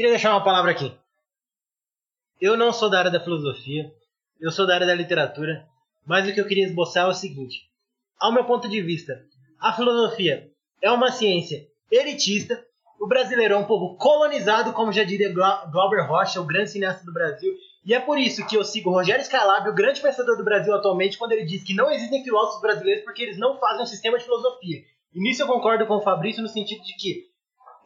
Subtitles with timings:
[0.00, 0.96] Queria deixar uma palavra aqui.
[2.40, 3.92] Eu não sou da área da filosofia,
[4.40, 5.66] eu sou da área da literatura,
[6.06, 7.68] mas o que eu queria esboçar é o seguinte:
[8.18, 9.12] ao meu ponto de vista,
[9.60, 10.50] a filosofia
[10.80, 12.64] é uma ciência elitista,
[12.98, 17.12] o brasileiro é um povo colonizado, como já diria Glauber Rocha, o grande cineasta do
[17.12, 17.52] Brasil,
[17.84, 21.18] e é por isso que eu sigo Rogério Skylab, o grande pensador do Brasil atualmente,
[21.18, 24.24] quando ele diz que não existem filósofos brasileiros porque eles não fazem um sistema de
[24.24, 24.78] filosofia.
[25.12, 27.28] E nisso eu concordo com o Fabrício no sentido de que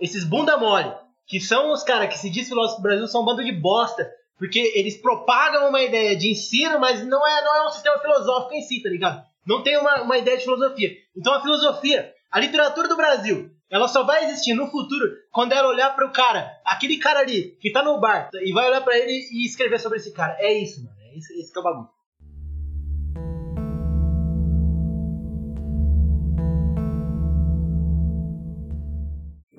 [0.01, 0.95] esses bunda mole,
[1.27, 4.11] que são os caras que se diz filósofo do Brasil, são um bando de bosta,
[4.39, 8.55] porque eles propagam uma ideia de ensino, mas não é, não é um sistema filosófico
[8.55, 9.25] em si, tá ligado?
[9.47, 10.91] Não tem uma, uma ideia de filosofia.
[11.17, 15.69] Então a filosofia, a literatura do Brasil, ela só vai existir no futuro quando ela
[15.69, 18.97] olhar para o cara, aquele cara ali que tá no bar, e vai olhar para
[18.97, 20.37] ele e escrever sobre esse cara.
[20.39, 20.97] É isso, mano.
[21.01, 21.89] É esse que é o bagulho.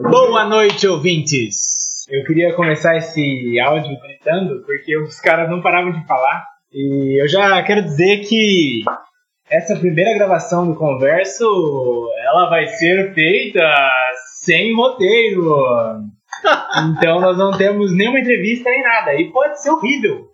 [0.10, 2.08] Boa noite, ouvintes!
[2.08, 6.46] Eu queria começar esse áudio gritando porque os caras não paravam de falar.
[6.72, 8.84] E eu já quero dizer que
[9.50, 13.62] essa primeira gravação do Converso, ela vai ser feita
[14.44, 15.56] sem roteiro.
[16.92, 19.16] Então nós não temos nenhuma entrevista nem nada.
[19.16, 20.28] E pode ser horrível.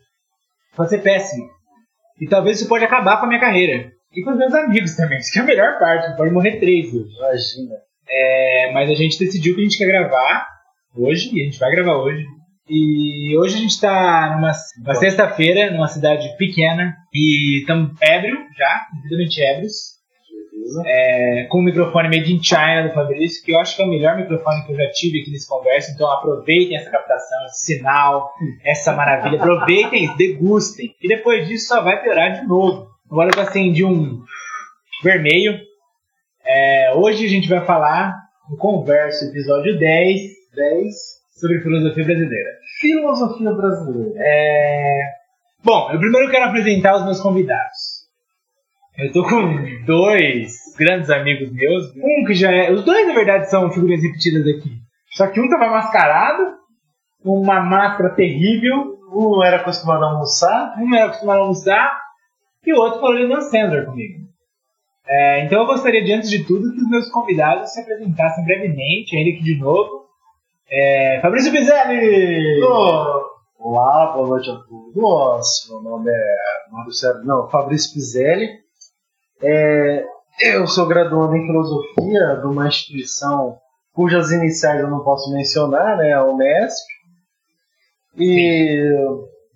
[0.76, 1.48] Pode ser péssimo.
[2.20, 3.92] E talvez isso pode acabar com a minha carreira.
[4.14, 5.20] E com os meus amigos também.
[5.20, 6.18] Isso que é a melhor parte.
[6.18, 7.16] Pode morrer três hoje.
[7.18, 7.91] Imagina.
[8.12, 10.45] É, mas a gente decidiu que a gente quer gravar
[10.95, 11.30] hoje.
[11.34, 12.26] E a gente vai gravar hoje.
[12.70, 14.53] E hoje a gente está numa,
[14.95, 19.73] sexta-feira, numa cidade pequena, e estamos ébrio já, completamente ébrios.
[20.86, 23.90] É, com o microfone made in China do Fabrício, que eu acho que é o
[23.90, 25.92] melhor microfone que eu já tive aqui nesse conversa.
[25.92, 28.31] Então aproveitem essa captação, esse sinal,
[28.64, 29.38] essa maravilha.
[29.38, 30.96] Aproveitem, degustem.
[31.02, 32.88] E depois disso só vai piorar de novo.
[33.09, 34.22] Agora eu acendi um
[35.03, 35.59] vermelho.
[36.46, 38.16] É, hoje a gente vai falar
[38.50, 40.22] no Converso, episódio 10.
[40.56, 42.50] 10 sobre filosofia brasileira.
[42.79, 44.13] Filosofia brasileira.
[44.18, 45.01] É...
[45.63, 48.01] Bom, eu primeiro quero apresentar os meus convidados.
[48.97, 51.96] Eu tô com dois grandes amigos meus.
[51.96, 52.72] Um que já é.
[52.72, 54.72] Os dois, na verdade, são figurinhas repetidas aqui.
[55.12, 56.56] Só que um tava mascarado,
[57.24, 59.00] uma máscara terrível.
[59.13, 60.75] Um era acostumado a almoçar.
[60.78, 62.01] Um era acostumado a almoçar.
[62.66, 64.21] E o outro falou Leon Sandler comigo.
[65.14, 69.14] É, então eu gostaria, de, antes de tudo, que os meus convidados se apresentassem brevemente,
[69.18, 70.06] aqui de novo.
[70.70, 72.64] É, Fabrício Pizelli!
[72.64, 73.20] Oh,
[73.60, 75.68] olá, boa noite a todos.
[75.70, 76.36] Meu nome é
[76.72, 78.52] Mário não, Fabrício Pizelli.
[79.44, 80.06] É,
[80.44, 83.58] eu sou graduando em filosofia de uma instituição
[83.92, 86.88] cujas iniciais eu não posso mencionar, né, a Unesp.
[88.18, 88.96] E,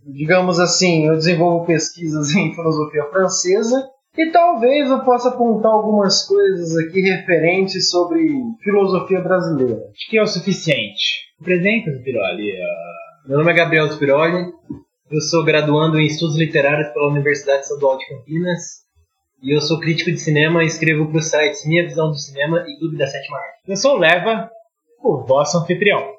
[0.05, 6.75] digamos assim, eu desenvolvo pesquisas em filosofia francesa e talvez eu possa apontar algumas coisas
[6.77, 8.19] aqui referentes sobre
[8.63, 9.75] filosofia brasileira.
[9.91, 11.25] Acho que é o suficiente.
[11.39, 12.53] Apresenta, Spiroli.
[13.27, 14.53] Meu nome é Gabriel Spiroli.
[15.11, 18.85] Eu sou graduando em Estudos Literários pela Universidade Estadual de Campinas.
[19.43, 22.63] E eu sou crítico de cinema e escrevo para os sites Minha Visão do Cinema
[22.67, 23.59] e Clube da Sétima Arte.
[23.67, 24.49] Eu sou o Leva,
[25.03, 26.15] o vosso anfitrião.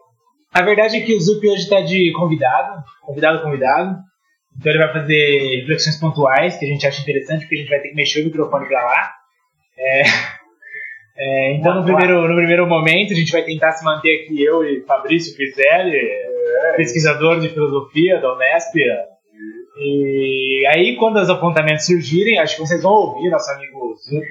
[0.52, 3.98] A verdade é que o Zup hoje está de convidado, convidado, convidado.
[4.58, 7.80] Então ele vai fazer reflexões pontuais que a gente acha interessante, porque a gente vai
[7.80, 9.12] ter que mexer o microfone para lá.
[9.78, 10.02] É,
[11.16, 14.64] é, então no primeiro, no primeiro momento a gente vai tentar se manter aqui, eu
[14.64, 16.72] e Fabrício Pizelli, é.
[16.76, 18.74] pesquisador de filosofia da Unesp.
[19.78, 24.26] E aí quando os apontamentos surgirem, acho que vocês vão ouvir nosso amigo Zup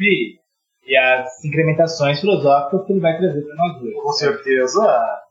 [0.87, 3.95] e as incrementações filosóficas que ele vai trazer para nós dois.
[3.95, 5.21] Com certeza.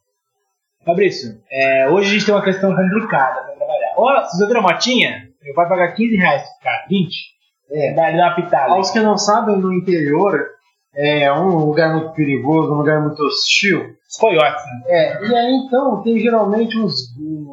[0.84, 3.53] Fabrício, é, hoje a gente tem uma questão complicada trabalhar.
[3.96, 5.28] Ó, oh, você viram a motinha?
[5.54, 7.34] Vai pagar 15 reais, cara, 20.
[7.70, 7.94] É.
[7.94, 8.72] Dá, dá uma pitada.
[8.72, 10.54] Aos que não sabem, no interior
[10.94, 13.94] é um lugar muito perigoso, um lugar muito hostil.
[14.08, 14.82] Os coiotes, né?
[14.86, 16.94] É, e aí então tem geralmente uns,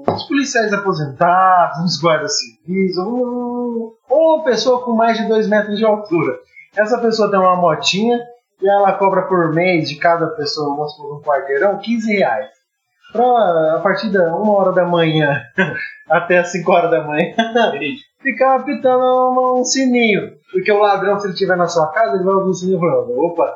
[0.08, 5.78] uns policiais aposentados, uns guardas civis, ou, ou uma pessoa com mais de 2 metros
[5.78, 6.34] de altura.
[6.78, 8.20] Essa pessoa tem uma motinha
[8.62, 12.62] e ela cobra por mês de cada pessoa, vamos supor, um quarteirão, 15 reais
[13.12, 15.42] pra, a partir da uma hora da manhã
[16.10, 17.34] até as 5 horas da manhã
[18.22, 20.32] ficar apitando um sininho.
[20.52, 23.18] Porque o ladrão, se ele estiver na sua casa, ele vai ouvir o sininho falando:
[23.20, 23.54] opa,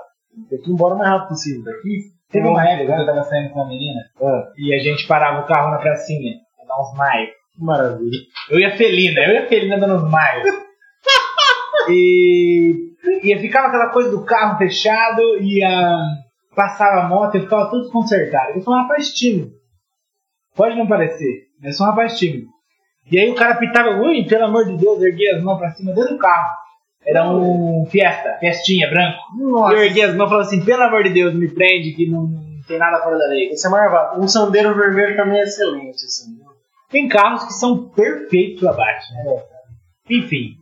[0.49, 2.15] tem que ir embora o mais rápido possível daqui.
[2.31, 4.51] Teve uma época que eu tava saindo com uma menina ah.
[4.57, 7.29] e a gente parava o carro na pracinha pra dar uns maios.
[7.57, 8.19] Maravilha.
[8.49, 10.49] Eu ia felina, eu ia felina dando uns maios.
[11.89, 12.91] e,
[13.23, 15.97] e ficava aquela coisa do carro fechado e a
[16.55, 18.53] passava a moto e ficava tudo desconcertado.
[18.53, 19.51] Eu sou um rapaz tímido.
[20.55, 22.47] Pode não parecer, mas eu sou um rapaz tímido.
[23.11, 25.93] E aí o cara pitava, ui, pelo amor de Deus, erguia as mãos pra cima
[25.93, 26.55] dentro do carro.
[27.05, 29.19] Era um Fiesta, Fiestinha, branco.
[29.37, 29.75] Nossa.
[29.75, 32.27] Eu erguei as mãos e falava assim, pelo amor de Deus, me prende que não
[32.67, 33.49] tem nada fora da lei.
[33.49, 34.19] Esse é marvado.
[34.19, 36.35] Um sandeiro vermelho também é excelente, assim.
[36.89, 39.37] Tem carros que são perfeitos para Batman.
[39.37, 40.15] É.
[40.15, 40.55] Enfim,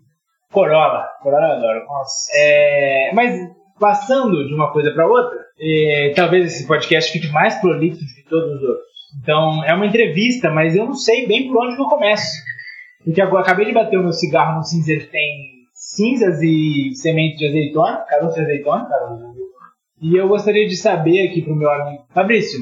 [0.52, 1.08] Corolla.
[1.22, 1.86] Corolla eu adoro.
[1.86, 2.32] Nossa.
[2.36, 3.34] É, mas
[3.80, 8.30] passando de uma coisa para outra, é, talvez esse podcast fique mais prolixo do que
[8.30, 8.93] todos os outros.
[9.22, 12.32] Então, é uma entrevista, mas eu não sei bem por onde eu começo.
[13.04, 17.38] Porque agora acabei de bater o meu cigarro no cinzeiro que tem cinzas e sementes
[17.38, 18.88] de azeitona, caroço de azeitona.
[20.02, 22.60] E eu gostaria de saber aqui pro meu amigo Fabrício,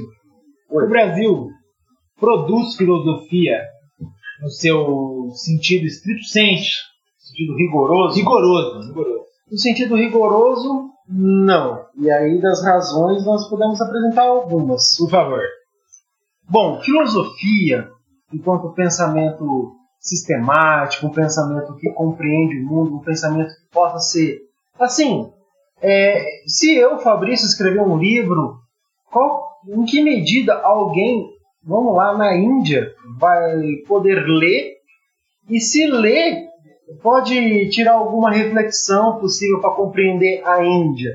[0.69, 1.49] o Brasil
[2.19, 3.61] produz filosofia
[4.41, 6.77] no seu sentido estrito senso,
[7.17, 8.15] sentido rigoroso?
[8.17, 9.21] Rigoroso, rigoroso.
[9.51, 11.85] No sentido rigoroso, não.
[11.99, 14.95] E aí, das razões, nós podemos apresentar algumas.
[14.97, 15.41] Por favor.
[16.51, 17.89] Bom, filosofia,
[18.33, 19.71] enquanto pensamento
[20.01, 24.41] sistemático, um pensamento que compreende o mundo, um pensamento que possa ser.
[24.77, 25.31] Assim,
[25.81, 28.57] é, se eu, Fabrício, escrever um livro,
[29.09, 31.25] qual, em que medida alguém,
[31.63, 34.73] vamos lá, na Índia, vai poder ler?
[35.49, 36.49] E se ler,
[37.01, 41.13] pode tirar alguma reflexão possível para compreender a Índia?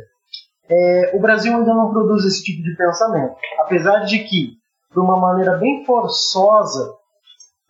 [0.66, 3.34] É, o Brasil ainda não produz esse tipo de pensamento.
[3.58, 4.55] Apesar de que,
[4.96, 6.90] de uma maneira bem forçosa,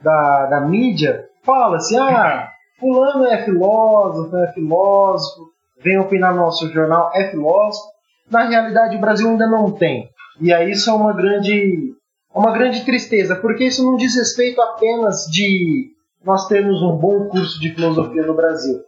[0.00, 5.50] da, da mídia, fala-se, ah, fulano é filósofo, é filósofo,
[5.82, 7.88] vem opinar no nosso jornal, é filósofo.
[8.30, 10.08] Na realidade, o Brasil ainda não tem.
[10.40, 11.94] E aí isso é uma grande,
[12.32, 15.90] uma grande tristeza, porque isso não diz respeito apenas de
[16.24, 18.80] nós termos um bom curso de filosofia no Brasil.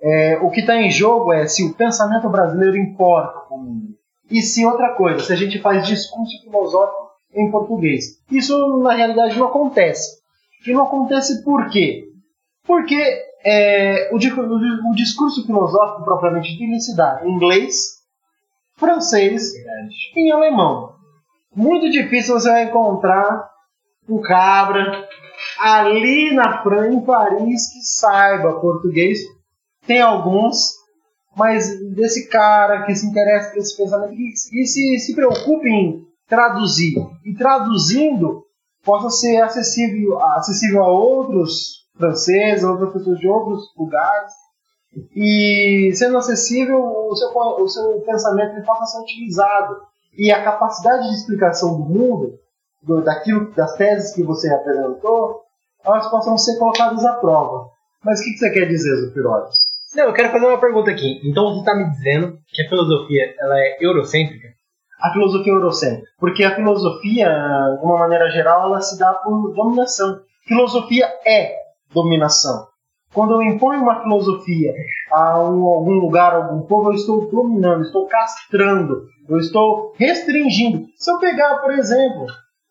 [0.00, 3.94] É, o que está em jogo é se o pensamento brasileiro importa para o mundo.
[4.30, 7.01] E se outra coisa, se a gente faz discurso filosófico
[7.34, 8.18] em português.
[8.30, 10.20] Isso na realidade não acontece.
[10.66, 12.04] E não acontece por quê?
[12.64, 13.02] Porque
[13.44, 17.74] é, o, o, discurso filosófico propriamente dito se dá em inglês,
[18.76, 19.52] francês
[20.14, 20.92] e em alemão.
[21.54, 23.50] Muito difícil você vai encontrar
[24.08, 25.06] um cabra
[25.58, 29.20] ali na França, em Paris, que saiba português.
[29.86, 30.74] Tem alguns,
[31.36, 36.94] mas desse cara que se interessa por esse pensamento e se, se preocupe em traduzir.
[37.26, 38.42] E traduzindo,
[38.82, 44.32] possa ser acessível, acessível a outros franceses, outras pessoas de outros lugares.
[45.14, 49.76] E sendo acessível, o seu, o seu pensamento possa ser utilizado.
[50.16, 52.38] E a capacidade de explicação do mundo,
[52.82, 55.42] do, daquilo, das teses que você apresentou,
[55.84, 57.68] elas possam ser colocadas à prova.
[58.02, 59.50] Mas o que, que você quer dizer, Zufiroli?
[59.94, 61.20] Não, eu quero fazer uma pergunta aqui.
[61.28, 64.48] Então você está me dizendo que a filosofia ela é eurocêntrica?
[65.02, 66.06] A filosofia eurocêntrica.
[66.18, 67.28] Porque a filosofia,
[67.78, 70.20] de uma maneira geral, ela se dá por dominação.
[70.46, 71.56] Filosofia é
[71.92, 72.66] dominação.
[73.12, 74.72] Quando eu imponho uma filosofia
[75.10, 80.86] a um, algum lugar, a algum povo, eu estou dominando, estou castrando, eu estou restringindo.
[80.96, 82.26] Se eu pegar, por exemplo,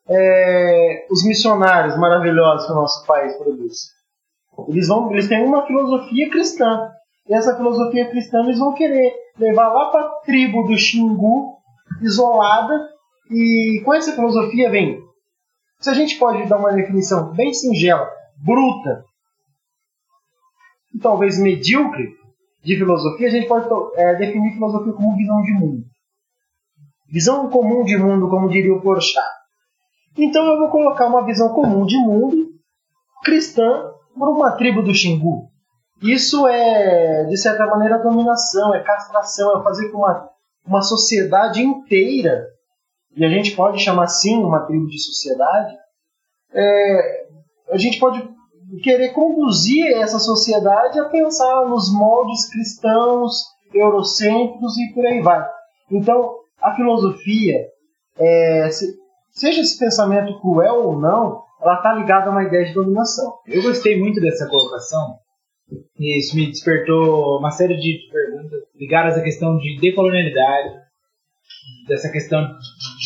[0.10, 3.92] é, os missionários maravilhosos que o nosso país produz,
[4.68, 6.90] eles, vão, eles têm uma filosofia cristã.
[7.30, 11.51] E essa filosofia cristã eles vão querer levar lá para a tribo do Xingu,
[12.02, 12.90] isolada,
[13.30, 15.02] e com essa filosofia vem.
[15.80, 18.10] Se a gente pode dar uma definição bem singela,
[18.44, 19.04] bruta,
[20.94, 22.10] e talvez medíocre
[22.64, 25.84] de filosofia, a gente pode é, definir filosofia como visão de mundo.
[27.10, 29.26] Visão comum de mundo, como diria o Porchat.
[30.18, 32.50] Então eu vou colocar uma visão comum de mundo
[33.24, 35.50] cristã por uma tribo do Xingu.
[36.02, 40.30] Isso é, de certa maneira, dominação, é castração, é fazer com uma
[40.66, 42.48] uma sociedade inteira,
[43.16, 45.76] e a gente pode chamar assim uma tribo de sociedade,
[46.54, 47.26] é,
[47.72, 48.28] a gente pode
[48.84, 55.46] querer conduzir essa sociedade a pensar nos moldes cristãos, eurocêntricos e por aí vai.
[55.90, 57.56] Então, a filosofia,
[58.18, 58.94] é, se,
[59.32, 63.34] seja esse pensamento cruel ou não, ela está ligada a uma ideia de dominação.
[63.46, 65.16] Eu gostei muito dessa colocação,
[66.00, 68.00] e isso me despertou uma série de
[68.82, 70.82] ligadas à questão de decolonialidade,
[71.88, 72.58] dessa questão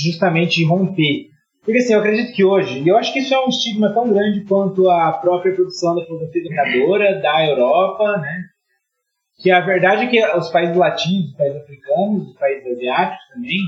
[0.01, 1.27] justamente de romper.
[1.63, 4.07] Porque assim, eu acredito que hoje, e eu acho que isso é um estigma tão
[4.07, 8.43] grande quanto a própria produção da filosofia educadora da Europa, né?
[9.41, 13.59] Que a verdade é que os países latinos, os países africanos, os países asiáticos também,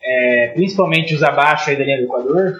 [0.00, 2.54] é, principalmente os abaixo aí da linha do Equador,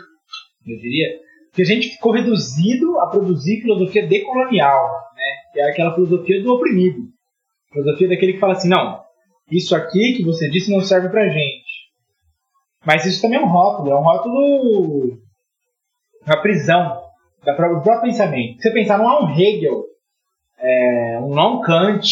[0.66, 1.08] eu diria,
[1.54, 5.52] que a gente ficou reduzido a produzir filosofia decolonial, né?
[5.52, 7.12] Que é aquela filosofia do oprimido.
[7.72, 9.02] Filosofia daquele que fala assim, não,
[9.50, 11.62] isso aqui que você disse não serve pra gente.
[12.84, 15.18] Mas isso também é um rótulo, é um rótulo
[16.26, 17.02] na prisão
[17.44, 18.56] do próprio pensamento.
[18.56, 19.84] Se você pensar, não há um Hegel,
[20.58, 22.08] é, um não Kant,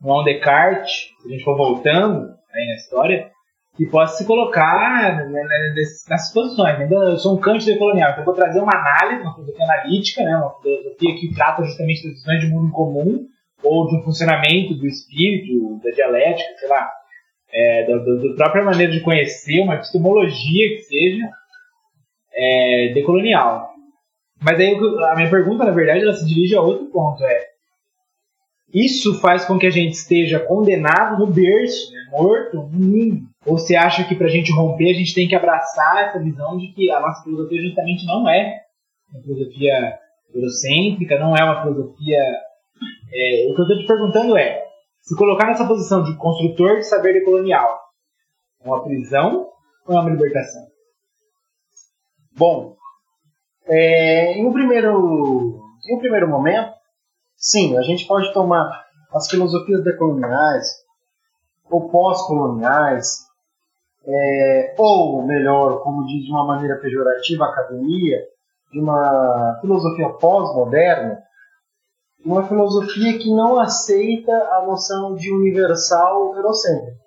[0.00, 3.30] não há um Descartes, se a gente for voltando aí na história,
[3.76, 5.74] que possa se colocar né, né,
[6.08, 6.78] nessas posições.
[6.78, 6.86] Né?
[6.86, 10.22] Então, eu sou um cante decolonial, então eu vou trazer uma análise, uma filosofia analítica,
[10.22, 13.26] né, uma filosofia que trata justamente das questões de mundo comum,
[13.62, 16.90] ou de um funcionamento do espírito, da dialética, sei lá,
[17.52, 21.28] é, da, da, própria maneira de conhecer, uma epistemologia que seja
[22.32, 23.70] é, decolonial.
[24.40, 27.50] Mas aí a minha pergunta, na verdade, ela se dirige a outro ponto, é
[28.72, 33.22] isso faz com que a gente esteja condenado no berço, né, morto, no ninho.
[33.44, 36.56] Ou você acha que para a gente romper a gente tem que abraçar essa visão
[36.56, 38.60] de que a nossa filosofia justamente não é
[39.12, 39.98] uma filosofia
[40.32, 42.22] eurocêntrica, não é uma filosofia.
[43.12, 44.64] É, o que eu estou te perguntando é:
[45.02, 47.80] se colocar nessa posição de construtor de saber decolonial,
[48.62, 49.48] é uma prisão
[49.86, 50.62] ou é uma libertação?
[52.36, 52.76] Bom,
[53.66, 56.72] é, em, um primeiro, em um primeiro momento,
[57.36, 60.66] sim, a gente pode tomar as filosofias decoloniais
[61.68, 63.26] ou pós-coloniais,
[64.06, 68.18] é, ou melhor, como diz de uma maneira pejorativa a academia,
[68.72, 71.22] de uma filosofia pós-moderna,
[72.24, 76.98] uma filosofia que não aceita a noção de universal eurocêntrico.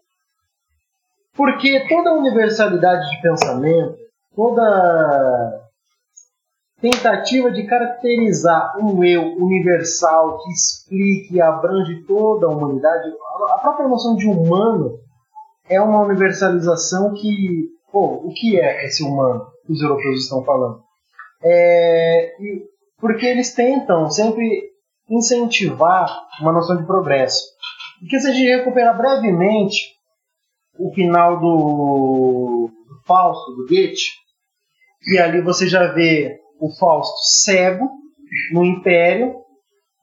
[1.35, 3.97] Porque toda universalidade de pensamento,
[4.35, 5.63] toda
[6.79, 13.09] tentativa de caracterizar um eu universal que explique e abrange toda a humanidade,
[13.51, 14.99] a própria noção de humano
[15.69, 20.81] é uma universalização que, pô, o que é esse humano que os europeus estão falando?
[21.41, 22.33] É,
[22.99, 24.72] porque eles tentam sempre
[25.09, 26.09] incentivar
[26.41, 27.41] uma noção de progresso.
[27.99, 29.93] Porque se a gente recuperar brevemente
[30.77, 34.11] o final do, do Fausto, do Goethe,
[35.07, 37.89] e ali você já vê o Fausto cego
[38.51, 39.35] no Império,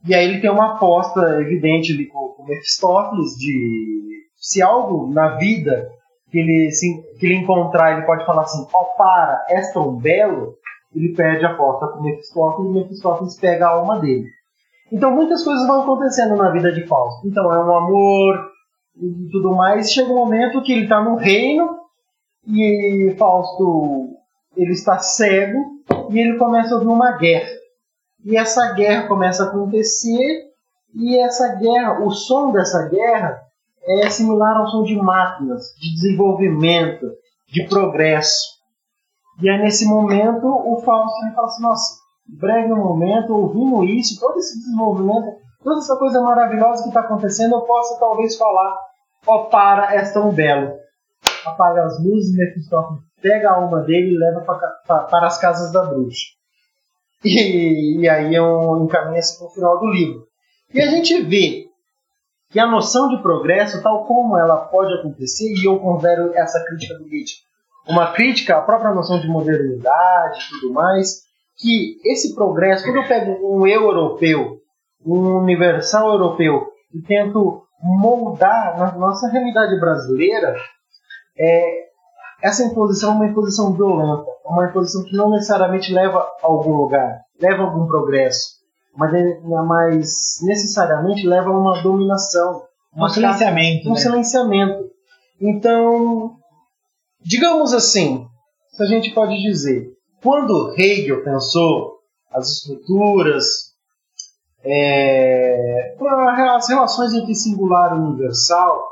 [0.06, 4.00] e aí ele tem uma aposta evidente ali com, com Mephistófeles de
[4.36, 5.90] se algo na vida
[6.30, 6.86] que ele, se,
[7.18, 10.54] que ele encontrar, ele pode falar assim, ó, oh, para, és tão belo,
[10.94, 14.26] ele perde a aposta com Mephistófeles e Mephistófeles pega a alma dele.
[14.92, 17.26] Então muitas coisas vão acontecendo na vida de Fausto.
[17.26, 18.50] Então é um amor
[18.96, 19.92] e tudo mais.
[19.92, 21.78] Chega um momento que ele está no reino
[22.46, 24.16] e Fausto
[24.56, 25.58] ele está cego
[26.10, 27.50] e ele começa a uma guerra.
[28.24, 30.50] E essa guerra começa a acontecer
[30.94, 33.40] e essa guerra, o som dessa guerra
[33.82, 37.06] é similar ao som de máquinas, de desenvolvimento,
[37.46, 38.58] de progresso.
[39.40, 41.99] E aí nesse momento o Fausto fala assim, nossa,
[42.38, 47.62] breve momento, ouvindo isso, todo esse desenvolvimento, toda essa coisa maravilhosa que está acontecendo, eu
[47.62, 48.76] posso talvez falar,
[49.26, 50.74] ó, oh, para, és tão belo.
[51.46, 54.54] Apaga as luzes, Mephistófeles pega a alma dele e leva pra,
[54.86, 56.26] pra, para as casas da bruxa.
[57.22, 60.26] E, e aí encaminha-se para o final do livro.
[60.72, 61.66] E a gente vê
[62.50, 66.94] que a noção de progresso, tal como ela pode acontecer, e eu considero essa crítica
[66.94, 67.50] do Goethe
[67.88, 71.22] uma crítica à própria noção de modernidade e tudo mais,
[71.60, 74.58] que esse progresso, quando eu pego um eu europeu,
[75.04, 80.56] um universal europeu, e tento moldar na nossa realidade brasileira,
[81.38, 81.90] é,
[82.42, 86.74] essa imposição é uma imposição violenta, é uma imposição que não necessariamente leva a algum
[86.74, 88.60] lugar, leva a algum progresso,
[88.96, 92.62] mas, é, mas necessariamente leva a uma dominação,
[92.96, 93.88] um silenciamento.
[93.88, 94.00] Um né?
[94.00, 94.90] silenciamento.
[95.40, 96.36] Então,
[97.20, 98.26] digamos assim,
[98.72, 99.90] se a gente pode dizer,
[100.22, 102.00] quando Hegel pensou
[102.30, 103.74] as estruturas,
[104.62, 105.96] é,
[106.54, 108.90] as relações entre singular e universal,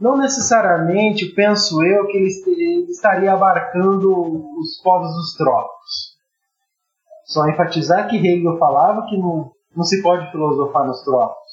[0.00, 4.10] não necessariamente penso eu que ele estaria abarcando
[4.58, 6.16] os povos dos trópicos.
[7.24, 11.46] Só enfatizar que Hegel falava que não, não se pode filosofar nos trópicos.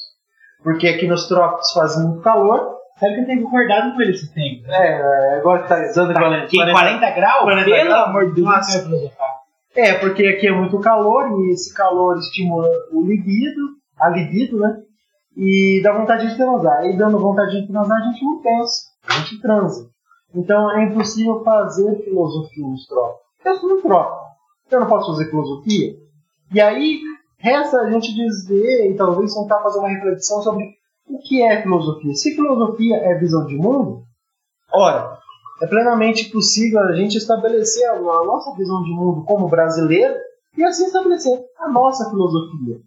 [0.62, 2.73] Porque aqui nos trópicos faz muito calor.
[3.00, 4.68] Sabe que eu tenho concordado com ele esse tempo.
[4.68, 4.78] Né?
[4.78, 7.44] É, agora que está usando 40, 40, 40 graus?
[7.44, 8.08] 40 pelo graus?
[8.08, 9.34] amor de Deus, não vai filosofar.
[9.76, 13.70] É, porque aqui é muito calor e esse calor estimula o libido,
[14.00, 14.78] a libido, né?
[15.36, 16.86] E dá vontade de transar.
[16.86, 19.90] E dando vontade de transar, a gente não pensa, a gente transa.
[20.36, 23.24] Então é impossível fazer filosofia nos trópicos.
[23.44, 24.24] Penso no trópico.
[24.70, 25.96] Eu não posso fazer filosofia?
[26.52, 27.02] E aí,
[27.38, 30.76] resta a gente dizer, e talvez tentar fazer uma reflexão sobre
[31.08, 32.14] o que é filosofia.
[32.14, 34.04] Se filosofia é visão de mundo,
[34.74, 35.18] ora,
[35.62, 40.16] é plenamente possível a gente estabelecer a nossa visão de mundo como brasileiro
[40.58, 42.80] e assim estabelecer a nossa filosofia.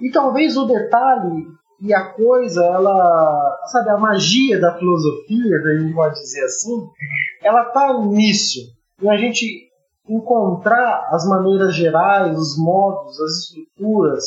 [0.00, 1.46] E talvez o detalhe
[1.80, 6.86] e a coisa, ela, sabe, a magia da filosofia, a gente pode dizer assim,
[7.42, 8.60] ela tá nisso.
[9.00, 9.66] Em a gente
[10.08, 14.24] encontrar as maneiras gerais, os modos, as estruturas,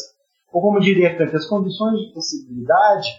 [0.52, 3.10] ou como diria Kant, as condições de possibilidade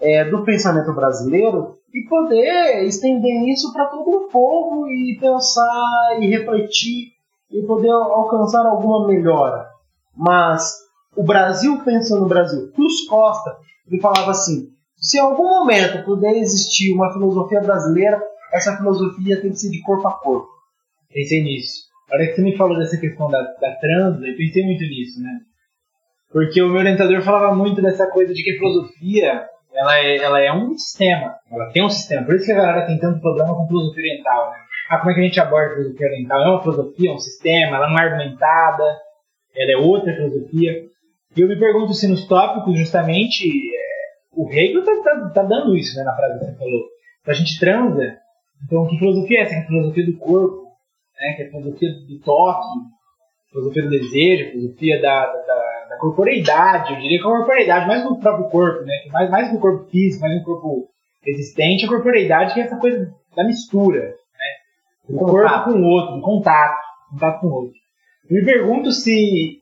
[0.00, 6.26] é, do pensamento brasileiro e poder estender isso para todo o povo e pensar e
[6.26, 7.12] refletir
[7.50, 9.66] e poder alcançar alguma melhora.
[10.16, 10.74] Mas
[11.16, 12.70] o Brasil pensa no Brasil.
[12.72, 13.56] Cruz Costa,
[13.90, 18.22] ele falava assim: se em algum momento puder existir uma filosofia brasileira,
[18.52, 20.48] essa filosofia tem que ser de corpo a corpo.
[21.12, 21.86] Pensei nisso.
[22.10, 25.20] A hora que você me falou dessa questão da, da transa, eu pensei muito nisso,
[25.20, 25.40] né?
[26.30, 30.52] Porque o meu orientador falava muito dessa coisa de que filosofia ela é, ela é
[30.52, 32.24] um sistema, ela tem um sistema.
[32.24, 34.56] Por isso que a galera tem tanto problema com filosofia oriental, né?
[34.88, 36.42] Ah, como é que a gente aborda a filosofia oriental?
[36.42, 38.84] É uma filosofia, é um sistema, ela não é argumentada,
[39.54, 40.84] ela é outra filosofia.
[41.36, 45.76] E eu me pergunto se nos tópicos, justamente, é, o Hegel tá, tá, tá, dando
[45.76, 46.84] isso, né, na frase que você falou.
[47.26, 48.16] A gente transa,
[48.64, 49.50] então que filosofia é essa?
[49.50, 50.62] Que é a filosofia do corpo,
[51.20, 51.32] né?
[51.34, 52.68] que é a filosofia do toque,
[53.50, 58.18] filosofia do desejo, filosofia da, da, da corporeidade, eu diria que a corporeidade, mais no
[58.18, 58.94] próprio corpo, né?
[59.12, 60.88] mais, mais no corpo físico, mais no corpo
[61.24, 64.14] existente, a corporeidade que é essa coisa da mistura, né?
[65.08, 67.76] do corpo com o outro, do contato, contato com o outro.
[68.28, 69.60] Eu me pergunto se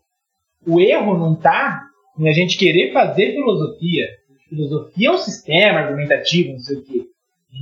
[0.66, 1.82] o erro não está
[2.18, 4.06] em a gente querer fazer filosofia.
[4.48, 7.02] Filosofia é um sistema argumentativo, não sei o quê.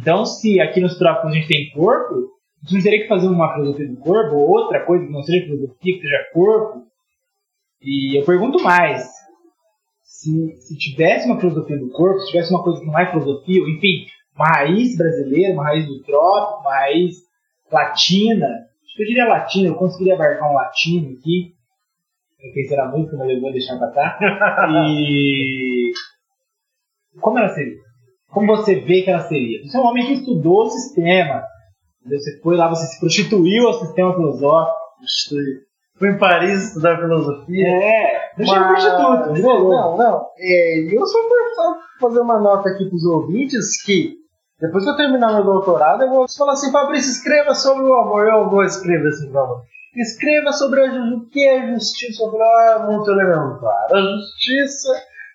[0.01, 3.27] Então, se aqui nos trópicos a gente tem corpo, a gente não teria que fazer
[3.27, 6.87] uma filosofia do corpo ou outra coisa que não seja filosofia, que seja corpo.
[7.83, 9.03] E eu pergunto mais:
[10.03, 13.63] se, se tivesse uma filosofia do corpo, se tivesse uma coisa que não é filosofia,
[13.69, 17.17] enfim, uma raiz brasileira, uma raiz do trópico, uma raiz
[17.71, 21.55] latina, acho que eu diria latina, eu conseguiria abarcar um latino aqui.
[22.41, 24.19] Eu pensei na música, mas eu vou deixar passar.
[24.99, 25.93] E.
[27.21, 27.79] Como ela seria?
[28.31, 29.63] Como você vê que ela seria?
[29.63, 31.45] Você é um homem que estudou o sistema.
[32.05, 34.77] Você foi lá, você se prostituiu ao sistema filosófico.
[36.03, 37.69] Foi em Paris estudar filosofia.
[37.69, 39.41] É, deixa Mas- prostituto.
[39.41, 40.27] Não, não.
[40.37, 44.17] É, eu só vou só fazer uma nota aqui para os ouvintes que
[44.61, 48.27] depois que eu terminar meu doutorado, eu vou falar assim, Fabrício, escreva sobre o amor.
[48.27, 49.63] Eu vou escrever assim, por favor.
[49.95, 53.87] Escreva sobre a o que é justiça, sobre a elementar.
[53.93, 54.89] A justiça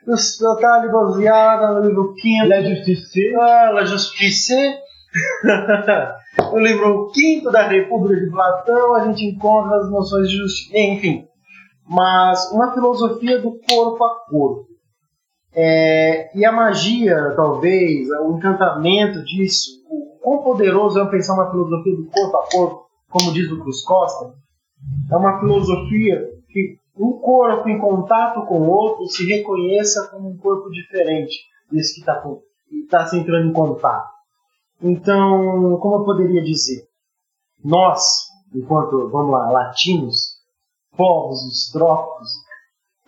[0.05, 2.49] está baseada no livro quinto.
[2.49, 3.35] La Justice.
[3.39, 4.53] Ah, La Justice.
[6.51, 10.77] no livro quinto da República de Platão, a gente encontra as noções de justiça.
[10.77, 11.27] Enfim,
[11.87, 14.67] mas uma filosofia do corpo a corpo.
[15.53, 21.95] É, e a magia, talvez, o encantamento disso, o quão poderoso é pensar uma filosofia
[21.95, 24.33] do corpo a corpo, como diz o Cruz Costa,
[25.09, 30.37] é uma filosofia que um corpo em contato com o outro se reconheça como um
[30.37, 31.35] corpo diferente
[31.71, 32.21] desse que está
[32.89, 34.16] tá se entrando em contato.
[34.81, 36.87] Então, como eu poderia dizer?
[37.63, 40.37] Nós, enquanto, vamos lá, latinos,
[40.95, 42.29] povos dos trópicos,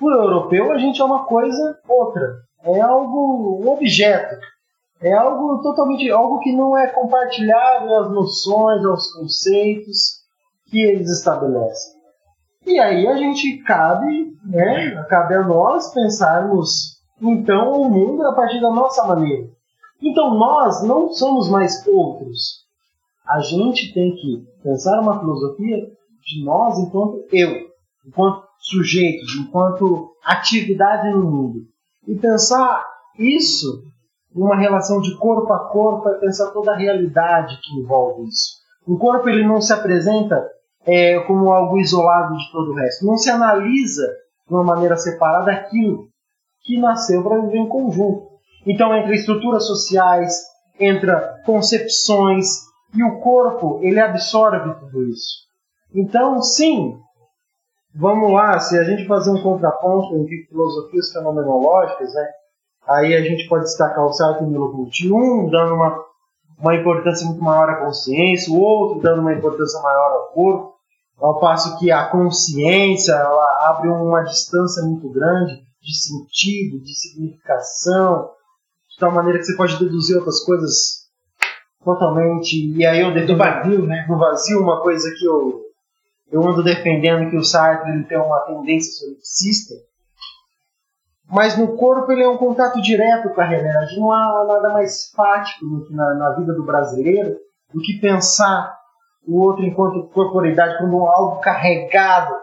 [0.02, 2.38] o europeu a gente é uma coisa outra.
[2.64, 4.36] É algo, um objeto.
[5.02, 10.20] É algo totalmente, algo que não é compartilhável às noções, aos conceitos
[10.66, 12.00] que eles estabelecem.
[12.66, 18.60] E aí a gente cabe, né, cabe a nós pensarmos então o mundo a partir
[18.60, 19.48] da nossa maneira.
[20.02, 22.66] Então nós não somos mais outros.
[23.28, 25.78] A gente tem que pensar uma filosofia
[26.24, 27.68] de nós enquanto eu,
[28.06, 31.60] enquanto sujeitos, enquanto atividade no mundo.
[32.08, 32.86] E pensar
[33.18, 33.84] isso
[34.34, 38.60] numa relação de corpo a corpo é pensar toda a realidade que envolve isso.
[38.88, 40.48] O corpo ele não se apresenta
[40.86, 43.06] é, como algo isolado de todo o resto.
[43.06, 44.08] Não se analisa
[44.48, 46.08] de uma maneira separada aquilo
[46.62, 48.29] que nasceu para viver em conjunto.
[48.66, 50.42] Então, entre estruturas sociais,
[50.80, 51.12] entre
[51.46, 55.48] concepções, e o corpo, ele absorve tudo isso.
[55.94, 56.98] Então, sim,
[57.96, 62.28] vamos lá, se a gente fazer um contraponto entre filosofias fenomenológicas, né,
[62.88, 66.04] aí a gente pode destacar o Sartre e Milo Coutinho, um dando uma,
[66.60, 70.74] uma importância muito maior à consciência, o outro dando uma importância maior ao corpo,
[71.20, 78.30] ao passo que a consciência ela abre uma distância muito grande de sentido, de significação,
[79.00, 81.08] de tal maneira que você pode deduzir outras coisas
[81.84, 82.76] totalmente.
[82.76, 84.06] E aí eu Do defendo vazio, né?
[84.10, 85.62] no vazio, uma coisa que eu,
[86.30, 89.74] eu ando defendendo que o Sartre ele tem uma tendência solipsista,
[91.32, 93.98] mas no corpo ele é um contato direto com a realidade.
[93.98, 97.38] Não há nada mais fático na, na vida do brasileiro
[97.74, 98.78] do que pensar
[99.26, 102.36] o outro enquanto corporeidade como algo carregado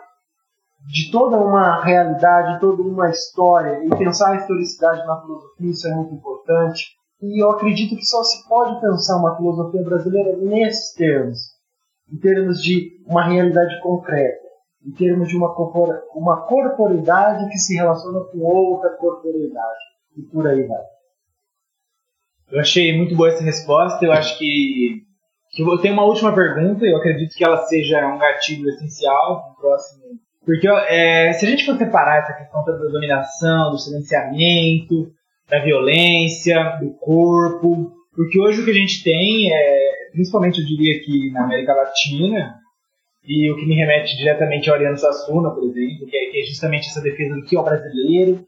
[0.87, 5.95] de toda uma realidade, toda uma história, e pensar a historicidade na filosofia, isso é
[5.95, 6.97] muito importante.
[7.23, 11.39] E eu acredito que só se pode pensar uma filosofia brasileira nesses termos,
[12.13, 14.47] em termos de uma realidade concreta,
[14.87, 19.81] em termos de uma, corpora, uma corporeidade que se relaciona com outra corporeidade,
[20.17, 20.83] e por aí vai.
[22.51, 24.05] Eu achei muito boa essa resposta.
[24.05, 25.03] Eu acho que,
[25.59, 26.85] eu tenho uma última pergunta.
[26.87, 30.05] Eu acredito que ela seja um gatilho essencial no próximo.
[30.47, 35.13] Porque é, se a gente for separar essa questão da dominação, do silenciamento,
[35.51, 40.99] da violência, do corpo, porque hoje o que a gente tem é, principalmente eu diria
[41.05, 42.55] que na América Latina,
[43.25, 46.47] e o que me remete diretamente ao Ariano Suassuna, por exemplo, que é, que é
[46.47, 48.47] justamente essa defesa do que é o brasileiro,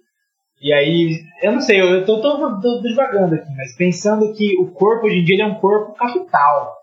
[0.60, 4.66] e aí, eu não sei, eu tô, tô, tô devagando aqui, mas pensando que o
[4.72, 6.76] corpo hoje em dia é um corpo capital.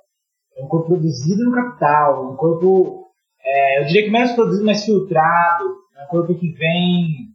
[0.57, 3.04] É um corpo produzido no capital, um corpo,
[3.45, 5.63] é, eu diria que menos produzido, mais filtrado,
[5.97, 7.29] é um corpo que vem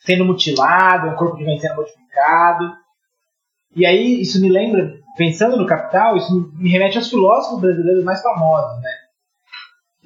[0.00, 2.72] sendo mutilado, é um corpo que vem sendo modificado.
[3.74, 8.22] E aí, isso me lembra, pensando no capital, isso me remete aos filósofos brasileiros mais
[8.22, 8.90] famosos, né?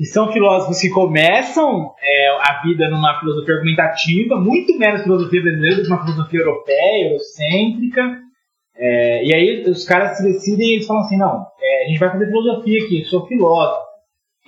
[0.00, 5.76] que são filósofos que começam é, a vida numa filosofia argumentativa, muito menos filosofia brasileira
[5.76, 8.18] do que uma filosofia europeia, eurocêntrica.
[8.78, 11.98] É, e aí os caras se decidem e eles falam assim, não, é, a gente
[11.98, 13.89] vai fazer filosofia aqui, eu sou filósofo.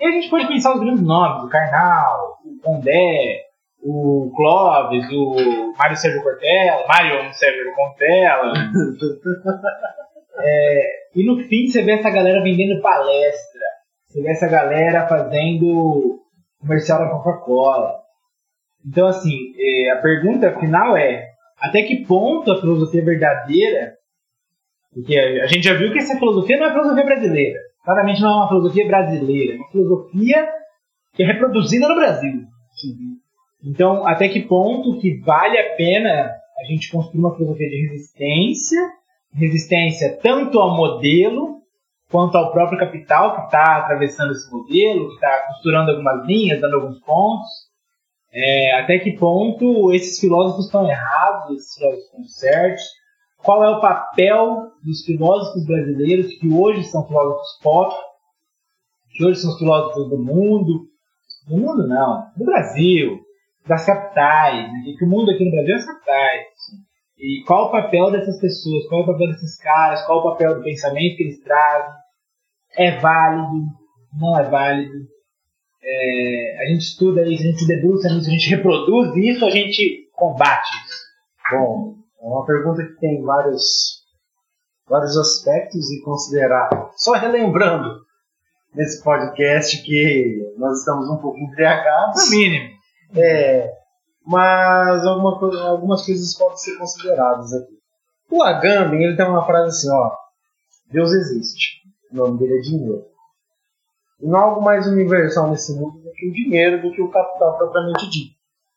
[0.02, 3.40] E a gente pode pensar os grandes nomes, o Karnal, o Pondé,
[3.80, 8.52] o Clóvis, o Mário Sérgio Cortella, Mário Sérgio Cortella.
[10.42, 13.60] é, e no fim você vê essa galera vendendo palestra,
[14.08, 16.18] você vê essa galera fazendo
[16.60, 17.94] comercial da Coca-Cola.
[18.84, 21.28] Então, assim, é, a pergunta final é:
[21.60, 23.92] até que ponto a filosofia é verdadeira?
[24.92, 27.71] Porque a gente já viu que essa filosofia não é filosofia brasileira.
[27.84, 30.48] Claramente não é uma filosofia brasileira, é uma filosofia
[31.14, 32.46] que é reproduzida no Brasil.
[33.64, 38.78] Então, até que ponto que vale a pena a gente construir uma filosofia de resistência,
[39.34, 41.62] resistência tanto ao modelo
[42.10, 46.76] quanto ao próprio capital que está atravessando esse modelo, que está costurando algumas linhas, dando
[46.76, 47.48] alguns pontos.
[48.32, 52.82] É, até que ponto esses filósofos estão errados, esses filósofos estão certos?
[53.44, 57.94] Qual é o papel dos filósofos brasileiros que hoje são filósofos pop,
[59.12, 60.86] que hoje são os filósofos do mundo,
[61.48, 63.20] do mundo não, do Brasil,
[63.66, 64.94] das capitais, né?
[64.96, 66.46] que o mundo aqui no Brasil é as capitais.
[67.18, 70.56] E qual o papel dessas pessoas, qual é o papel desses caras, qual o papel
[70.56, 71.94] do pensamento que eles trazem,
[72.76, 73.66] é válido,
[74.18, 75.06] não é válido.
[75.84, 80.70] É, a gente estuda isso, a gente debruça a gente reproduz isso, a gente combate
[80.84, 81.02] isso.
[81.50, 84.04] Bom, é uma pergunta que tem vários,
[84.88, 86.70] vários aspectos e considerar.
[86.96, 88.00] Só relembrando
[88.72, 92.24] nesse podcast que nós estamos um pouco embriagados.
[92.24, 92.70] No mínimo.
[93.16, 93.72] É,
[94.24, 95.32] mas alguma,
[95.68, 97.76] algumas coisas podem ser consideradas aqui.
[98.30, 100.12] O Agamben ele tem uma frase assim, ó,
[100.90, 101.82] Deus existe.
[102.12, 103.04] O nome dele é dinheiro.
[104.20, 107.10] E não há algo mais universal nesse mundo do que o dinheiro, do que o
[107.10, 108.36] capital propriamente dito.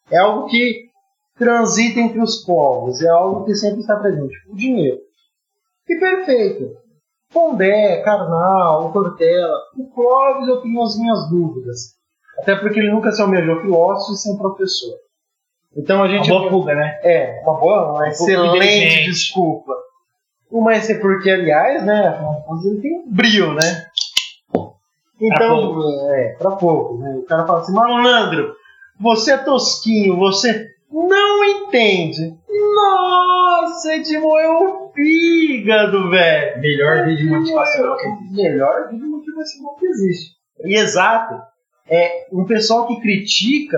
[0.10, 0.90] É algo que
[1.38, 4.36] transita entre os povos, é algo que sempre está presente.
[4.50, 5.00] O dinheiro.
[5.88, 6.78] E perfeito.
[7.32, 11.96] Pondé, Karnal, Cortella, o Clóvis eu tenho as minhas dúvidas.
[12.40, 14.96] Até porque ele nunca se almejou filósofo e sem professor.
[15.76, 16.32] Então a gente.
[16.32, 17.00] Uma boa fuga, né?
[17.04, 19.74] É, uma boa, uma excelente desculpa.
[20.52, 22.18] Mas é porque, aliás, né,
[22.64, 23.88] ele tem um brilho, né?
[25.20, 26.98] Então, pra é, pra pouco.
[26.98, 27.16] Né?
[27.18, 28.54] O cara fala assim, malandro,
[29.00, 32.38] você é tosquinho, você não entende.
[32.76, 36.62] Nossa, Edmond é o fígado, velho.
[36.62, 38.36] Melhor vídeo motivacional que existe.
[38.36, 40.36] Melhor vídeo motivacional que existe.
[40.64, 41.42] E exato.
[41.88, 43.78] É um pessoal que critica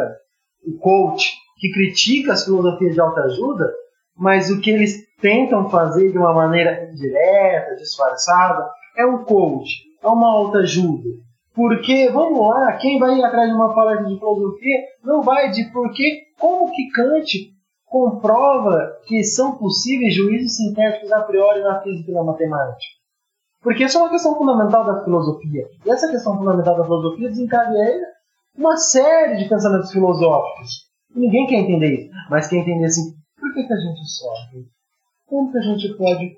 [0.66, 3.74] o coach, que critica as filosofias de autoajuda,
[4.16, 9.70] mas o que eles tentam fazer de uma maneira indireta, disfarçada, é um coach,
[10.02, 11.10] é uma autoajuda.
[11.58, 16.28] Porque, vamos lá, quem vai atrás de uma palestra de filosofia não vai de porque,
[16.38, 17.52] como que Kant
[17.84, 22.86] comprova que são possíveis juízos sintéticos a priori na física e na matemática.
[23.60, 25.66] Porque isso é uma questão fundamental da filosofia.
[25.84, 28.06] E essa questão fundamental da filosofia desencadeia
[28.56, 30.70] uma série de pensamentos filosóficos.
[31.16, 32.12] E ninguém quer entender isso.
[32.30, 34.68] Mas quer entender assim, por que, que a gente sofre?
[35.26, 36.38] Como que a gente pode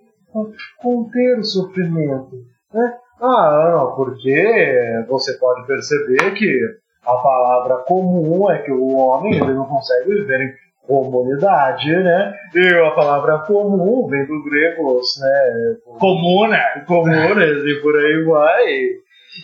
[0.82, 2.38] conter o sofrimento?
[2.74, 2.98] Né?
[3.22, 6.60] Ah, não, porque você pode perceber que
[7.06, 10.54] a palavra comum é que o homem ele não consegue viver em
[10.88, 12.34] comunidade, né?
[12.56, 15.76] E a palavra comum vem do grego, né?
[16.00, 16.60] Comuna.
[16.88, 18.66] Comunas e por aí vai.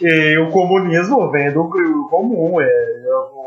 [0.02, 1.70] E o comunismo vem do
[2.10, 2.96] comum, é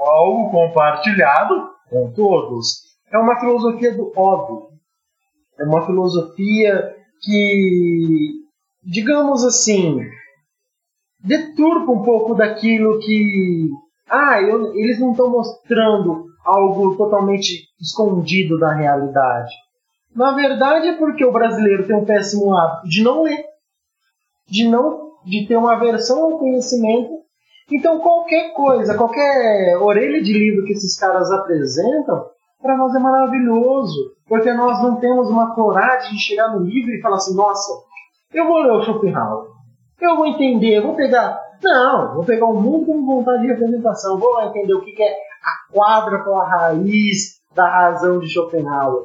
[0.06, 2.88] algo compartilhado com todos.
[3.12, 4.68] É uma filosofia do óbvio.
[5.58, 8.30] É uma filosofia que,
[8.84, 10.00] digamos assim,
[11.20, 13.68] deturpa um pouco daquilo que.
[14.08, 19.52] Ah, eu, eles não estão mostrando algo totalmente escondido da realidade.
[20.14, 23.44] Na verdade é porque o brasileiro tem um péssimo hábito de não ler,
[24.48, 27.10] de não de ter uma aversão ao conhecimento.
[27.70, 32.24] Então qualquer coisa, qualquer orelha de livro que esses caras apresentam,
[32.60, 37.00] para nós é maravilhoso, porque nós não temos uma coragem de chegar no livro e
[37.00, 37.70] falar assim, nossa,
[38.32, 39.48] eu vou ler o Schopenhauer,
[40.04, 41.38] eu vou entender, vou pegar.
[41.62, 45.12] Não, vou pegar o mundo com vontade de representação, vou lá entender o que é
[45.12, 49.04] a quadra pela raiz da razão de Schopenhauer.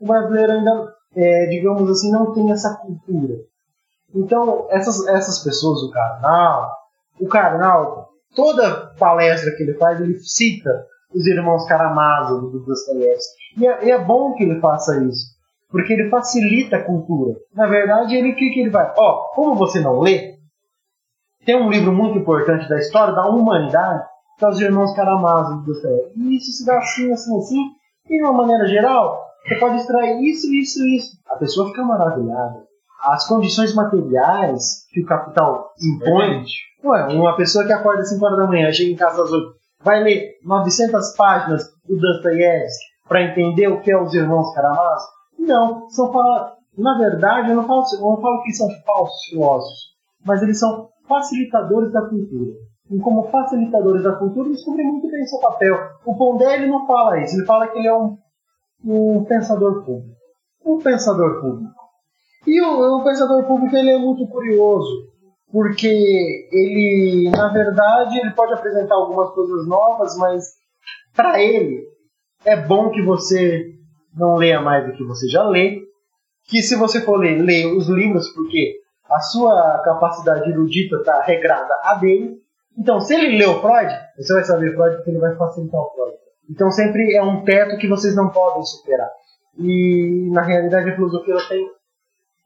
[0.00, 3.34] O brasileiro ainda, é, digamos assim, não tem essa cultura.
[4.14, 6.76] Então, essas, essas pessoas, o Karnal,
[7.20, 10.70] o Karnal, toda palestra que ele faz, ele cita
[11.14, 13.34] os irmãos Karamazov do Dostoiévski.
[13.58, 15.33] E é, é bom que ele faça isso,
[15.70, 17.34] porque ele facilita a cultura.
[17.54, 18.92] Na verdade, ele o que, que ele vai?
[18.96, 20.34] Ó, como você não lê,
[21.44, 24.04] tem um livro muito importante da história da humanidade,
[24.38, 26.18] que é os irmãos Karamazov do Dostoiévski.
[26.18, 27.60] E isso se dá assim, assim, assim,
[28.08, 31.18] e de uma maneira geral, você pode extrair isso, isso, isso.
[31.28, 32.64] A pessoa fica maravilhada.
[33.02, 36.44] As condições materiais que o capital impõe.
[36.82, 39.54] Ué, uma pessoa que acorda às 5 horas da manhã, chega em casa às 8,
[39.82, 45.13] vai ler 900 páginas do Dostoiévski para entender o que é os irmãos Karamazov?
[45.44, 46.10] Não, são
[46.76, 50.88] na verdade, eu não, falo, eu não falo que são falsos filósofos, mas eles são
[51.08, 52.52] facilitadores da cultura.
[52.90, 55.76] E como facilitadores da cultura, eles cumprem muito bem seu papel.
[56.04, 58.18] O Pondé ele não fala isso, ele fala que ele é um,
[58.84, 60.14] um pensador público.
[60.64, 61.72] Um pensador público.
[62.46, 65.08] E o, o pensador público ele é muito curioso,
[65.50, 70.44] porque ele, na verdade, ele pode apresentar algumas coisas novas, mas
[71.14, 71.84] para ele
[72.44, 73.74] é bom que você
[74.16, 75.82] não leia mais do que você já lê,
[76.44, 78.76] que se você for ler, leia os livros, porque
[79.10, 82.36] a sua capacidade erudita está regrada a dele.
[82.76, 86.14] Então, se ele leu Freud, você vai saber Freud porque ele vai facilitar o Freud.
[86.50, 89.08] Então, sempre é um teto que vocês não podem superar.
[89.58, 91.70] E, na realidade, a filosofia tem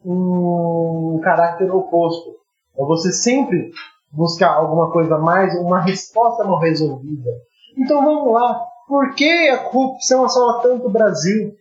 [0.05, 2.37] um caráter oposto.
[2.77, 3.71] É você sempre
[4.13, 7.31] buscar alguma coisa mais, uma resposta mal resolvida.
[7.77, 8.61] Então, vamos lá.
[8.89, 11.53] Por que a corrupção assola tanto o Brasil?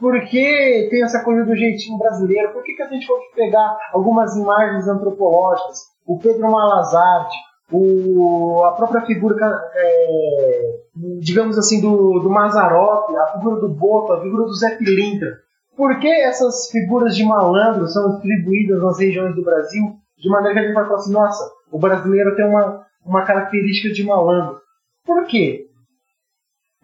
[0.00, 2.52] Por que tem essa coisa do jeitinho brasileiro?
[2.52, 5.82] Por que, que a gente pode pegar algumas imagens antropológicas?
[6.06, 7.36] O Pedro Malazarte,
[7.70, 9.36] o, a própria figura,
[9.74, 10.80] é,
[11.20, 15.28] digamos assim, do, do Mazarop, a figura do Boto, a figura do Zé Pilintra.
[15.76, 20.58] Por que essas figuras de malandro são distribuídas nas regiões do Brasil de maneira que
[20.58, 24.60] a gente vai falar assim, nossa, o brasileiro tem uma, uma característica de malandro?
[25.06, 25.69] Por quê?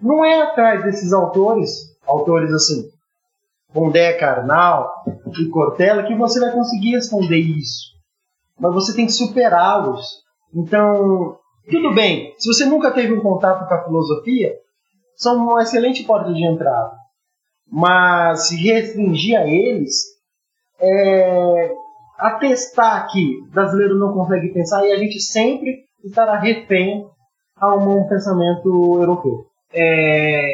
[0.00, 2.90] Não é atrás desses autores, autores assim,
[3.72, 5.04] Pondé Carnal
[5.38, 7.94] e Cortella, que você vai conseguir responder isso.
[8.58, 10.22] Mas você tem que superá-los.
[10.54, 11.38] Então,
[11.70, 14.54] tudo bem, se você nunca teve um contato com a filosofia,
[15.16, 16.92] são uma excelente porta de entrada.
[17.70, 19.94] Mas se restringir a eles,
[20.78, 21.74] é,
[22.18, 27.06] atestar que brasileiro não consegue pensar e a gente sempre estará refém
[27.56, 29.46] a um pensamento europeu.
[29.72, 30.52] É,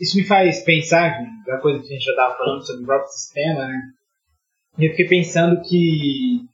[0.00, 3.10] isso me faz pensar, da coisa que a gente já estava falando sobre o próprio
[3.10, 3.80] sistema, né?
[4.78, 6.46] E eu fiquei pensando que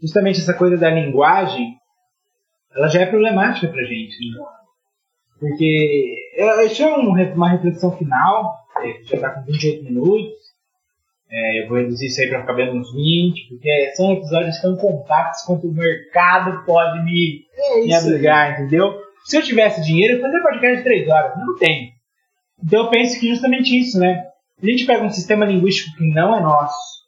[0.00, 1.76] justamente essa coisa da linguagem,
[2.74, 4.44] ela já é problemática pra gente, né?
[5.40, 6.16] Porque
[6.66, 10.44] isso é uma reflexão final, é, já está com 28 minutos,
[11.30, 14.76] é, eu vou reduzir isso aí para ficar bem uns 20, porque são episódios tão
[14.76, 19.03] compactos quanto o mercado pode me, é me abrigar, entendeu?
[19.24, 21.92] Se eu tivesse dinheiro, eu fazer podcast de 3 horas, não tenho.
[22.62, 24.22] Então eu penso que justamente isso, né?
[24.62, 27.04] A gente pega um sistema linguístico que não é nosso,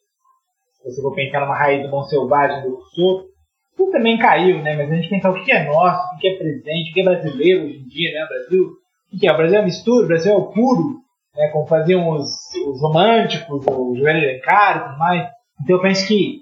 [0.83, 3.25] se você for pensar numa raiz do bom selvagem do Rousseau,
[3.77, 4.77] tudo também caiu, né?
[4.77, 7.05] Mas a gente pensar o que é nosso, o que é presente, o que é
[7.05, 8.25] brasileiro hoje em dia, né?
[8.25, 8.73] O Brasil,
[9.13, 9.33] o que é?
[9.33, 11.01] O Brasil é mistura, o Brasil é o puro,
[11.35, 11.49] né?
[11.49, 12.31] Como faziam os,
[12.67, 15.29] os românticos, o Joelho Lencaro e tudo mais.
[15.63, 16.41] Então eu penso que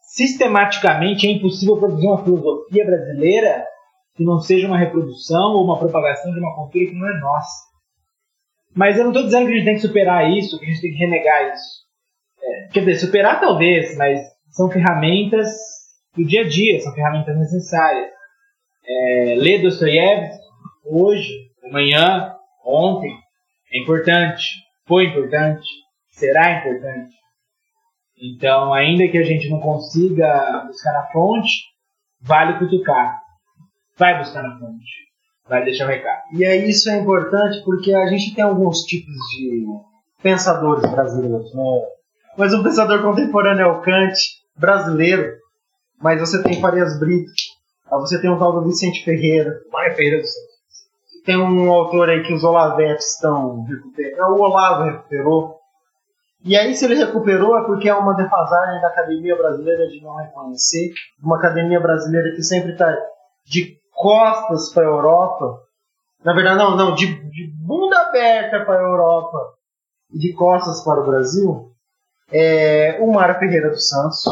[0.00, 3.64] sistematicamente é impossível produzir uma filosofia brasileira
[4.18, 7.68] que não seja uma reprodução ou uma propagação de uma cultura que não é nossa.
[8.74, 10.80] Mas eu não estou dizendo que a gente tem que superar isso, que a gente
[10.80, 11.86] tem que renegar isso.
[12.42, 15.48] É, quer dizer, superar talvez, mas são ferramentas
[16.16, 18.10] do dia a dia, são ferramentas necessárias.
[18.84, 20.42] É, ler Dostoiévski
[20.84, 21.32] hoje,
[21.64, 22.34] amanhã,
[22.66, 23.16] ontem,
[23.72, 24.48] é importante,
[24.84, 25.64] foi importante,
[26.10, 27.14] será importante.
[28.20, 31.52] Então, ainda que a gente não consiga buscar na fonte,
[32.20, 33.27] vale cutucar.
[33.98, 35.08] Vai buscar na fonte
[35.48, 36.22] vai deixar o recado.
[36.32, 39.64] E aí isso é importante porque a gente tem alguns tipos de
[40.22, 41.62] pensadores brasileiros, né?
[42.36, 44.14] Mas o pensador contemporâneo é o Kant,
[44.56, 45.32] brasileiro,
[46.00, 47.32] mas você tem Farias Brito,
[47.90, 50.58] você tem o tal do Vicente Ferreira, Maia Ferreira do Santos.
[51.24, 55.58] Tem um autor aí que os Olavetes estão recuperando, o Olavo recuperou.
[56.44, 60.14] E aí, se ele recuperou, é porque é uma defasagem da academia brasileira de não
[60.14, 62.96] reconhecer, uma academia brasileira que sempre está
[63.44, 65.60] de costas para a Europa.
[66.24, 69.38] Na verdade, não, não, de, de bunda aberta para a Europa
[70.12, 71.72] e de costas para o Brasil.
[72.30, 74.24] É o Mário Ferreira dos Santos,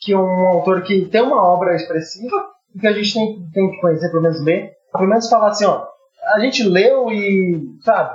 [0.00, 2.36] que é um autor que tem uma obra expressiva
[2.74, 4.72] e que a gente tem, tem que conhecer, pelo menos ler.
[4.92, 5.86] Pelo menos falar assim, ó,
[6.34, 8.14] a gente leu e, sabe,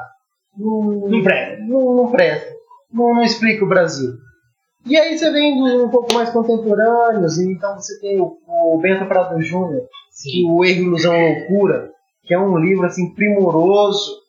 [0.58, 1.64] não, Não presta.
[1.64, 2.54] não, não presta.
[2.92, 4.14] Não, não explica o Brasil.
[4.86, 8.80] E aí você vem dos um pouco mais contemporâneos, e então você tem o, o
[8.80, 9.84] Bento Prado Júnior,
[10.22, 11.92] que o Erro, Ilusão Loucura,
[12.24, 14.22] que é um livro assim primoroso,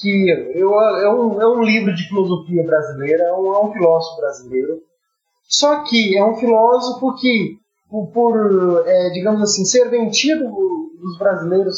[0.00, 4.20] que eu, é, um, é um livro de filosofia brasileira, é um, é um filósofo
[4.20, 4.80] brasileiro.
[5.44, 7.58] Só que é um filósofo que,
[7.90, 10.50] por, por, é, digamos assim, ser vendido
[10.98, 11.76] dos brasileiros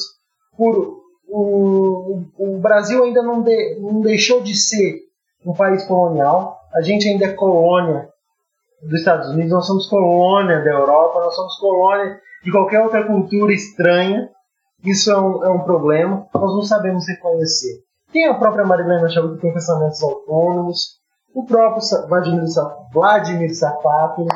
[0.57, 5.01] por o, o Brasil ainda não, de, não deixou de ser
[5.45, 6.56] um país colonial.
[6.75, 8.09] A gente ainda é colônia
[8.83, 13.53] dos Estados Unidos, nós somos colônia da Europa, nós somos colônia de qualquer outra cultura
[13.53, 14.29] estranha.
[14.85, 17.83] Isso é um, é um problema, nós não sabemos reconhecer.
[18.13, 20.99] Tem a própria Marilena Chabu que tem pensamentos autônomos,
[21.35, 24.27] o próprio Vladimir, Sa- Vladimir Safatli,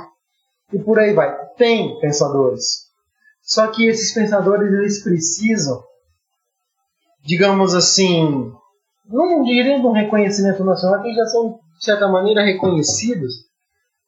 [0.73, 1.37] e por aí vai.
[1.57, 2.89] Tem pensadores.
[3.43, 5.83] Só que esses pensadores eles precisam,
[7.23, 8.53] digamos assim,
[9.07, 13.33] não diria de um reconhecimento nacional, que já são, de certa maneira, reconhecidos,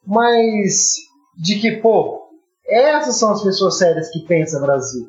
[0.06, 0.96] mas
[1.37, 2.28] de que, pô,
[2.66, 5.08] essas são as pessoas sérias que pensam Brasil.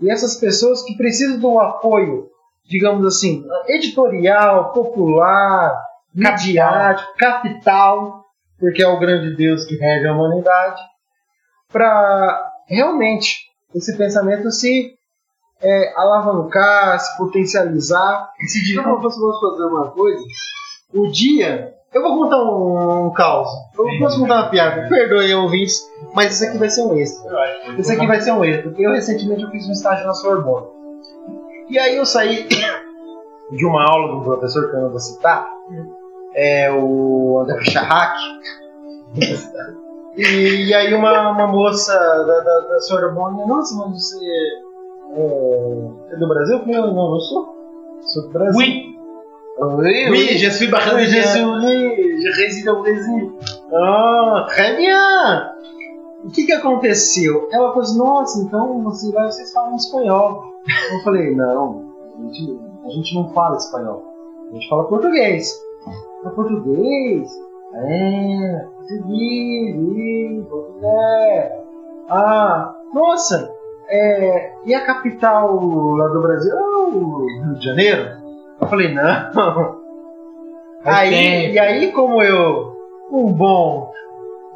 [0.00, 2.28] E essas pessoas que precisam do apoio,
[2.64, 5.80] digamos assim, editorial, popular,
[6.12, 8.24] midiático, capital,
[8.58, 10.82] porque é o grande Deus que rege a humanidade,
[11.70, 13.36] para realmente
[13.72, 14.92] esse pensamento se
[15.60, 18.28] é, alavancar, se potencializar.
[18.40, 20.20] E se dizer, não, posso fazer uma coisa?
[20.92, 21.72] O dia.
[21.92, 23.48] Eu vou contar um, um caos.
[23.76, 24.88] Eu posso contar uma piada.
[24.88, 25.82] Perdoe, ouvintes,
[26.14, 27.30] mas isso aqui vai ser um extra.
[27.66, 27.78] Eu.
[27.78, 30.66] Esse aqui vai ser um porque eu recentemente eu fiz um estágio na Sorbonne.
[31.68, 32.48] E aí eu saí
[33.52, 35.46] de uma aula de um professor que eu não vou citar,
[36.34, 38.16] é o André Charrac.
[40.16, 44.18] E, e aí uma, uma moça da, da, da Sorbonne, nossa, mas você
[45.14, 46.56] é, é do Brasil?
[46.56, 47.56] Eu falei, não, não sou.
[48.02, 48.58] Sou do Brasil.
[48.58, 48.91] Oui,
[49.76, 51.22] Oui, oui, je suis Oui, brésilien.
[51.22, 53.32] je suis oui, je réside au Brasil.
[53.74, 55.50] Ah, très bien!
[56.24, 57.48] O que que aconteceu?
[57.52, 60.44] Ela falou assim, nossa, então você, lá vocês falam espanhol.
[60.92, 61.82] Eu falei, não,
[62.18, 64.04] a gente, a gente não fala espanhol.
[64.50, 65.52] A gente fala português.
[66.24, 67.28] É português?
[67.74, 71.52] É, português, português.
[72.08, 73.50] Ah, nossa,
[73.88, 75.56] é, e a capital
[75.96, 76.52] lá do Brasil?
[76.56, 78.21] Ah, o Rio de Janeiro?
[78.62, 79.82] Eu falei, não.
[80.84, 81.54] Aí, tempo.
[81.54, 82.72] e aí, como eu,
[83.12, 83.92] um bom,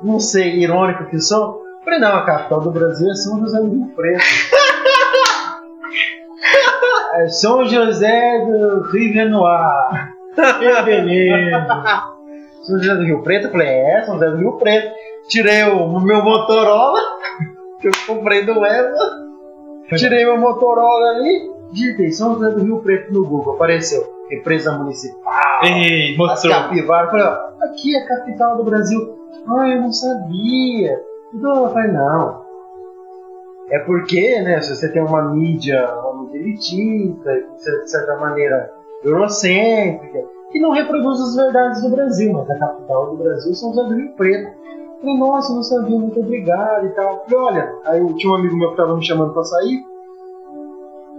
[0.03, 3.71] não sei, irônico que sou, falei, não, a capital do Brasil é São José do
[3.71, 4.25] Rio Preto.
[7.15, 10.13] É São José do Rio Renoir.
[10.35, 11.67] Que beleza.
[12.63, 14.95] São José do Rio Preto, eu falei, é, São José do Rio Preto.
[15.29, 17.01] Tirei o meu Motorola,
[17.81, 18.99] que eu comprei do Eva.
[19.97, 24.15] Tirei meu Motorola ali, digitei São José do Rio Preto no Google, apareceu.
[24.31, 26.53] Empresa municipal, Ei, mostrou.
[26.53, 27.11] capivaras.
[27.11, 29.17] Falei, ó, aqui é a capital do Brasil.
[29.49, 31.01] Ah, eu não sabia.
[31.33, 32.45] Então eu falei, não.
[33.71, 38.73] É porque, né, se você tem uma mídia, uma mídia elitista, de certa maneira
[39.05, 43.89] eurocêntrica, que não reproduz as verdades do Brasil, mas a capital do Brasil são José
[43.89, 44.53] do Rio Preto.
[45.01, 47.25] Falei, nossa, não sabia, muito obrigado e tal.
[47.29, 49.85] Falei, olha, aí tinha um amigo meu que tava me chamando pra sair.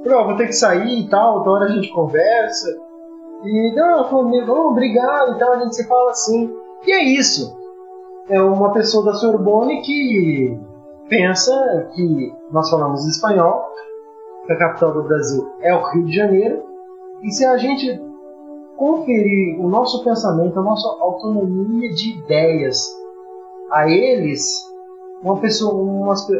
[0.08, 2.68] Falei, vou ter que sair e tal, outra hora a gente conversa.
[3.44, 6.52] E não, ela falou, oh, obrigado e tal, a gente se fala assim.
[6.86, 7.56] E é isso.
[8.30, 10.60] É uma pessoa da Sorbonne que
[11.08, 13.66] pensa que nós falamos espanhol,
[14.46, 16.64] que a capital do Brasil é o Rio de Janeiro,
[17.24, 18.02] e se a gente
[18.76, 22.86] conferir o nosso pensamento, a nossa autonomia de ideias
[23.72, 24.64] a eles,
[25.22, 25.74] uma pessoa,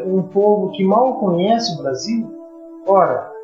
[0.06, 2.30] um povo que mal conhece o Brasil,
[2.86, 3.37] ora,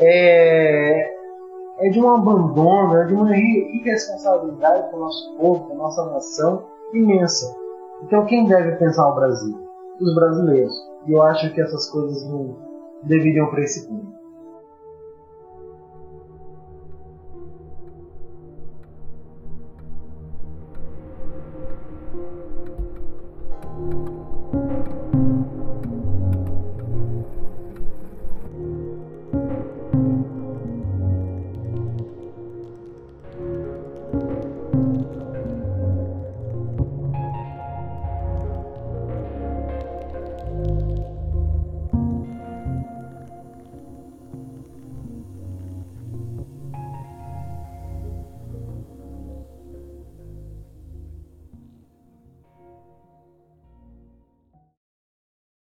[0.00, 1.14] é,
[1.80, 5.76] é de um abandono, é de uma irre- irresponsabilidade com o nosso povo, com a
[5.76, 7.54] nossa nação imensa.
[8.02, 9.58] Então quem deve pensar o Brasil?
[10.00, 10.72] Os brasileiros.
[11.06, 12.56] E eu acho que essas coisas não
[13.04, 13.88] deveriam para esse.